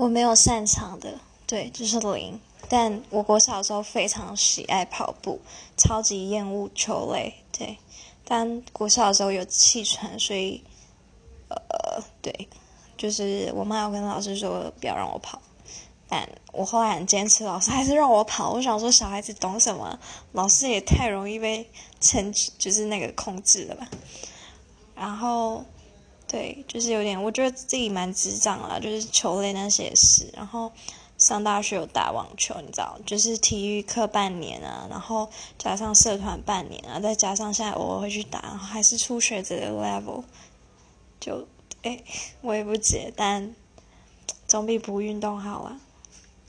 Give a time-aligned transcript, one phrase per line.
[0.00, 2.40] 我没有擅长的，对，就是零。
[2.70, 5.38] 但我国小的时候非常喜爱跑步，
[5.76, 7.76] 超级厌恶球类，对。
[8.24, 10.64] 但国小的时候有气喘，所以，
[11.50, 12.48] 呃，对，
[12.96, 15.38] 就是我妈有跟老师说不要让我跑，
[16.08, 18.52] 但我后来很坚持，老师还是让我跑。
[18.52, 19.98] 我想说，小孩子懂什么？
[20.32, 21.68] 老师也太容易被
[22.00, 23.86] 牵，就是那个控制了吧。
[24.94, 25.62] 然后，
[26.30, 30.30] 对，就是有点，我觉得自己蛮智障啦，就是球类那些事。
[30.36, 30.70] 然后。
[31.18, 35.28] 上大学有打网球，你知道，就是体育课半年啊，然后
[35.58, 40.24] 加上社团半年啊，再加上现在偶尔会去打，还是初学者的 level，
[41.20, 41.46] 就
[41.82, 42.02] 哎，
[42.40, 43.54] 我也不解，但
[44.48, 45.78] 总比不运动好啊。